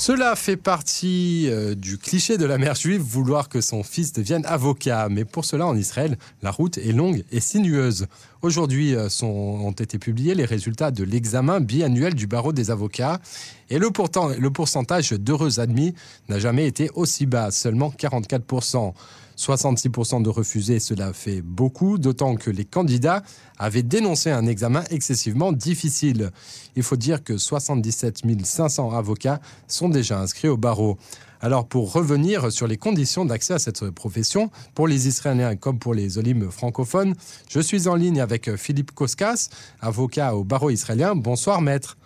[0.00, 4.46] Cela fait partie euh, du cliché de la mère juive, vouloir que son fils devienne
[4.46, 5.10] avocat.
[5.10, 8.06] Mais pour cela, en Israël, la route est longue et sinueuse.
[8.42, 13.20] Aujourd'hui euh, ont été publiés les résultats de l'examen biannuel du barreau des avocats.
[13.68, 15.94] Et le, pourtant, le pourcentage d'heureux admis
[16.30, 18.94] n'a jamais été aussi bas, seulement 44%.
[19.36, 23.22] 66% de refusés, cela fait beaucoup, d'autant que les candidats
[23.58, 26.30] avaient dénoncé un examen excessivement difficile.
[26.76, 30.98] Il faut dire que 77 500 avocats sont déjà inscrits au barreau.
[31.42, 35.94] Alors pour revenir sur les conditions d'accès à cette profession, pour les Israéliens comme pour
[35.94, 37.14] les Olymes francophones,
[37.48, 39.48] je suis en ligne avec Philippe Koskas,
[39.80, 41.14] avocat au barreau israélien.
[41.14, 41.96] Bonsoir maître.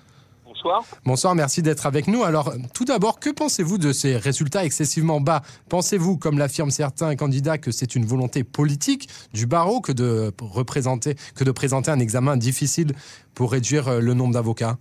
[1.05, 1.35] Bonsoir.
[1.35, 2.23] merci d'être avec nous.
[2.23, 5.43] Alors, tout d'abord, que pensez-vous de ces résultats excessivement bas?
[5.69, 11.17] Pensez-vous, comme l'affirment certains candidats, que c'est une volonté politique du barreau que de représenter,
[11.35, 12.93] que de présenter un examen difficile
[13.35, 14.79] pour réduire le nombre d'avocats?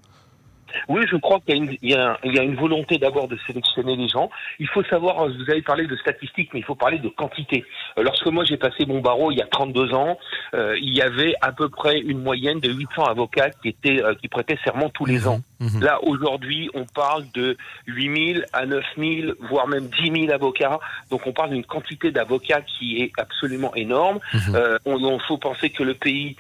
[0.90, 4.30] Oui, je crois qu'il y, a une volonté d'abord de sélectionner les gens.
[4.59, 7.66] Il faut savoir, vous avez parlé de statistiques, mais il faut parler de quantité.
[7.98, 10.18] Euh, lorsque moi j'ai passé mon barreau il y a 32 ans,
[10.54, 14.13] euh, il y avait à peu près une moyenne de 800 avocats qui étaient euh,
[14.16, 15.40] qui prêtaient serment tous les ans.
[15.64, 15.78] Mmh.
[15.78, 15.84] Mmh.
[15.84, 20.80] Là aujourd'hui, on parle de 8000 à 9000, voire même 10 000 avocats.
[21.10, 24.20] Donc on parle d'une quantité d'avocats qui est absolument énorme.
[24.34, 24.58] Mmh.
[24.86, 26.36] on, faut penser que le pays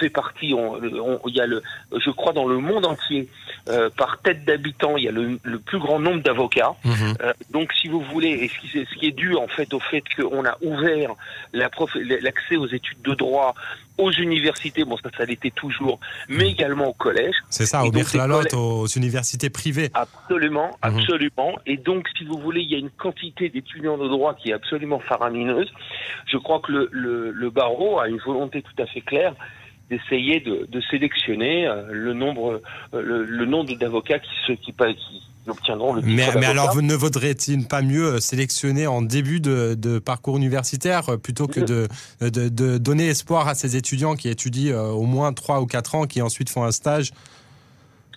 [0.00, 0.54] fait partie.
[0.54, 1.62] il y a le,
[1.92, 3.28] je crois, dans le monde entier.
[3.68, 6.74] Euh, par tête d'habitant, il y a le, plus grand nombre d'avocats.
[6.84, 7.14] Mhm.
[7.20, 9.80] Euh, donc, si vous voulez, et ce qui, ce qui, est dû en fait au
[9.80, 11.10] fait qu'on a ouvert
[11.52, 13.54] l'accès aux études de droit
[13.98, 17.34] aux universités, bon ça, ça l'était toujours, mais également au collège.
[17.50, 19.90] C'est ça, ouvrir la lotte aux universités privées.
[19.94, 20.98] Absolument, mhm.
[20.98, 21.58] absolument.
[21.66, 24.54] Et donc, si vous voulez, il y a une quantité d'étudiants de droit qui est
[24.54, 25.72] absolument faramineuse.
[26.26, 29.34] Je crois que le, le, le barreau a une volonté tout à fait claire
[29.88, 32.60] d'essayer de, de, sélectionner euh, le nombre,
[32.92, 36.94] euh, le, le nombre d'avocats qui, se, qui, qui obtiendront le mais, mais alors, ne
[36.94, 41.88] vaudrait-il pas mieux euh, sélectionner en début de, de parcours universitaire plutôt que de,
[42.20, 46.06] de, de, donner espoir à ces étudiants qui étudient au moins 3 ou 4 ans,
[46.06, 47.12] qui ensuite font un stage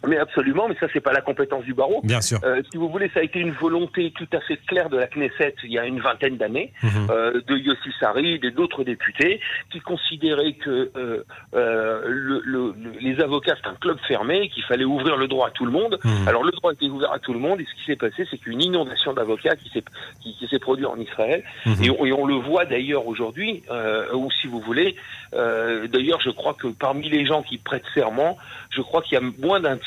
[0.08, 2.02] mais absolument, mais ça c'est pas la compétence du barreau.
[2.04, 2.40] Bien sûr.
[2.44, 5.08] Euh, si vous voulez, ça a été une volonté tout à fait claire de la
[5.08, 7.08] Knesset il y a une vingtaine d'années, mhm.
[7.10, 9.40] euh, de Yossi Sarid et d'autres députés,
[9.72, 11.24] qui considéraient que euh,
[11.54, 15.52] euh le, le, les avocats c'est un club fermé, qu'il fallait ouvrir le droit à
[15.52, 16.00] tout le monde.
[16.04, 16.28] Mhm.
[16.28, 18.26] Alors le droit a été ouvert à tout le monde, et ce qui s'est passé,
[18.30, 19.84] c'est qu'une inondation d'avocats qui s'est
[20.22, 21.84] qui, qui s'est produite en Israël, mhm.
[21.84, 24.96] et, on, et, on, le voit d'ailleurs aujourd'hui, euh, ou si vous voulez,
[25.34, 28.38] d'ailleurs je crois que parmi les gens qui prêtent serment,
[28.70, 29.78] je crois qu'il y a moins d'un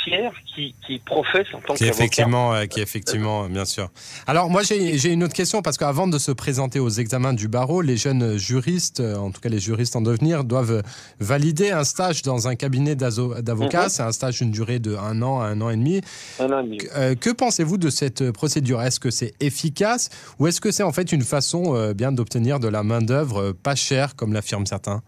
[0.55, 3.91] qui, qui professe en tant qui effectivement, qui effectivement, bien sûr.
[4.27, 7.81] Alors moi j'ai une autre question parce qu'avant de se présenter aux examens du barreau,
[7.83, 10.83] les jeunes juristes, en tout cas les juristes en devenir, doivent
[11.21, 13.85] valider un stage dans un cabinet d'avocats.
[13.85, 13.89] Mhm.
[13.89, 16.01] C'est un stage d'une durée de un an à un an et demi.
[16.39, 16.79] Un an et demi.
[16.97, 18.83] Euh, que pensez-vous de cette procédure?
[18.83, 22.61] Est-ce que c'est efficace ou est-ce que c'est en fait une façon euh, bien d'obtenir
[22.61, 25.03] de la main d'œuvre euh, pas chère comme l'affirment certains?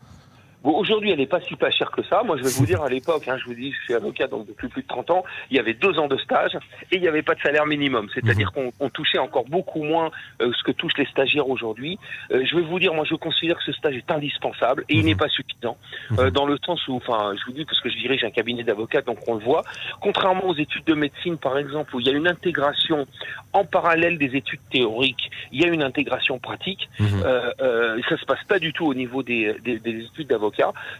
[0.65, 2.23] Bon, aujourd'hui, elle n'est pas si pas chère que ça.
[2.23, 4.47] Moi, je vais vous dire, à l'époque, hein, je vous dis, je suis avocat donc
[4.47, 6.57] depuis plus de 30 ans, il y avait deux ans de stage
[6.91, 8.09] et il n'y avait pas de salaire minimum.
[8.15, 8.73] C'est-à-dire mhm.
[8.73, 10.11] qu'on touchait encore beaucoup moins
[10.41, 11.99] euh, ce que touchent les stagiaires aujourd'hui.
[12.33, 15.01] Euh, je vais vous dire, moi, je considère que ce stage est indispensable et il
[15.01, 15.07] mhm.
[15.09, 15.77] n'est pas suffisant.
[16.13, 16.31] Euh, mhm.
[16.31, 19.03] dans le sens où, enfin, je vous dis, parce que je dirige un cabinet d'avocats,
[19.03, 19.65] donc on le voit,
[20.01, 23.07] contrairement aux études de médecine, par exemple, où il y a une intégration
[23.53, 26.89] en parallèle des études théoriques, il y a une intégration pratique.
[27.01, 30.54] Euh, euh, ça se passe pas du tout au niveau des, des, des études d'avocat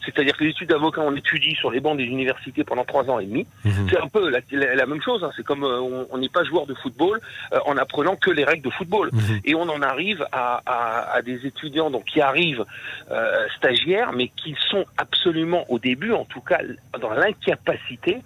[0.05, 3.19] c'est-à-dire que les études d'avocat, on étudie sur les bancs des universités pendant trois ans
[3.19, 3.47] et demi.
[3.65, 3.89] Mhm.
[3.91, 5.25] C'est un peu la, même chose.
[5.25, 5.31] Hein.
[5.37, 7.21] C'est comme euh, on n'est pas joueur de football
[7.53, 9.11] euh, en apprenant que les règles de football.
[9.13, 9.41] Mhm.
[9.45, 12.65] Et on en arrive à, des étudiants donc qui arrivent
[13.11, 16.59] euh, stagiaires, mais qui sont absolument au début, en tout cas,
[17.01, 18.23] dans l'incapacité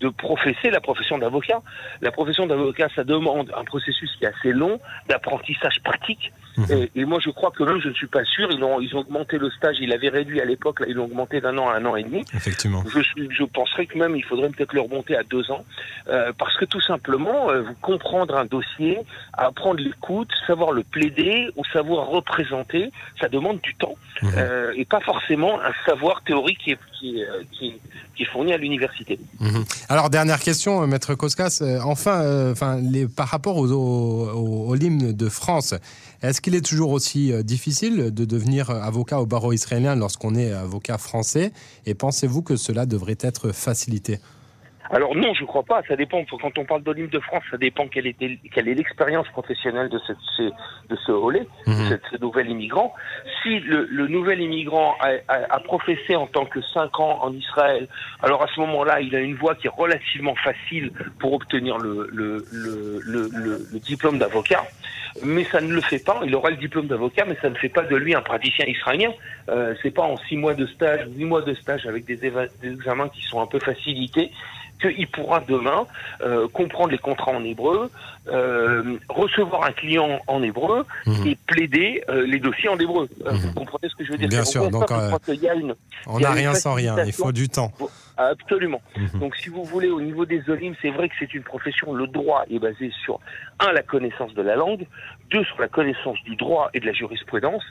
[0.00, 1.62] de professer la profession d'avocat.
[2.00, 6.32] La profession d'avocat, ça demande un processus qui est assez long d'apprentissage pratique.
[6.56, 6.88] Mhm.
[6.94, 8.48] Et, moi, je crois que même, je ne suis pas sûr.
[8.50, 9.76] Ils ont, ils ont augmenté le stage.
[9.80, 10.80] Ils l'avaient réduit à l'époque.
[10.80, 12.24] Là, ils l'ont augmenté d'un an à un an et demi.
[12.34, 12.84] Effectivement.
[12.92, 15.64] Je, je penserais que même, il faudrait peut-être le remonter à deux ans,
[16.08, 18.98] euh, parce que tout simplement, euh, vous comprendre un dossier,
[19.32, 22.90] apprendre l'écoute, savoir le plaider ou savoir représenter,
[23.20, 24.30] ça demande du temps mhm.
[24.36, 27.74] euh, et pas forcément un savoir théorique qui est, qui, euh, qui,
[28.14, 29.18] qui est fourni à l'université.
[29.40, 29.64] Mhm.
[29.88, 31.62] Alors dernière question, maître Koskas.
[31.84, 35.74] enfin, enfin, les, par rapport aux, aux, aux hymnes de France,
[36.22, 40.52] est-ce qu'il est toujours aussi euh, difficile de devenir avocat au barreau israélien lorsqu'on est
[40.52, 41.52] avocat français
[41.86, 44.18] Et pensez-vous que cela devrait être facilité?
[44.92, 45.82] Alors non, je crois pas.
[45.88, 46.22] Ça dépend.
[46.24, 49.98] Quand on parle d'Olympe de France, ça dépend quelle, était, quelle est l'expérience professionnelle de,
[50.06, 51.98] cette, ce, de ce Olé, mhm.
[52.10, 52.94] ce nouvel immigrant.
[53.42, 57.32] Si le, le nouvel immigrant a, a, a, professé en tant que 5 ans en
[57.32, 57.88] Israël,
[58.22, 62.08] alors à ce moment-là, il a une voie qui est relativement facile pour obtenir le,
[62.12, 63.30] le, le,
[63.72, 64.64] le diplôme d'avocat.
[65.22, 66.20] Mais ça ne le fait pas.
[66.24, 69.10] Il aura le diplôme d'avocat, mais ça ne fait pas de lui un praticien israélien.
[69.48, 72.30] Euh, c'est pas en 6 mois de stage, 8 mois de stage avec des, des
[72.72, 74.30] examens qui sont un peu facilités
[74.82, 75.86] qu'il pourra demain
[76.22, 77.90] euh, comprendre les contrats en hébreu,
[78.28, 81.26] euh, recevoir un client en hébreu mmh.
[81.26, 83.08] et plaider euh, les dossiers en hébreu.
[83.24, 83.30] Mmh.
[83.30, 84.28] Vous comprenez ce que je veux dire?
[84.28, 84.90] Bien sûr, donc
[86.06, 87.72] on n'a rien sans rien, il faut du temps.
[88.16, 88.82] Absolument.
[88.96, 89.18] Mmh.
[89.18, 92.06] Donc si vous voulez, au niveau des Olim, c'est vrai que c'est une profession, le
[92.06, 93.20] droit est basé sur,
[93.60, 94.86] un, la connaissance de la langue,
[95.30, 97.64] deux, sur la connaissance du droit et de la jurisprudence,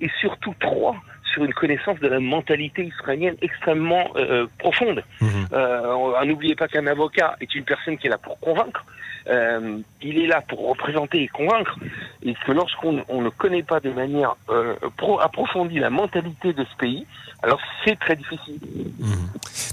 [0.00, 0.96] et surtout, trois,
[1.34, 5.02] sur une connaissance de la mentalité israélienne extrêmement euh, profonde.
[5.20, 5.26] Mmh.
[5.52, 8.84] Euh, N'oubliez pas qu'un avocat est une personne qui est là pour convaincre.
[9.26, 11.78] Euh, il est là pour représenter et convaincre,
[12.22, 16.76] et que lorsqu'on ne connaît pas de manière euh, pro approfondie la mentalité de ce
[16.76, 17.06] pays,
[17.42, 18.58] alors c'est très difficile.
[19.00, 19.12] Mmh.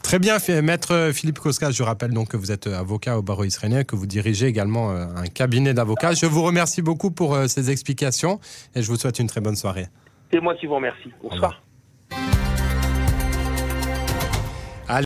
[0.04, 3.86] Très bien, maître Philippe Koskas, je rappelle donc que vous êtes avocat au barreau israélien,
[3.86, 6.14] que vous dirigez également euh, un cabinet d'avocats.
[6.14, 8.42] Je vous remercie beaucoup pour euh, ces explications
[8.76, 9.88] et je vous souhaite une très bonne soirée.
[10.32, 11.12] C'est moi qui vous remercie.
[11.22, 11.62] Bonsoir.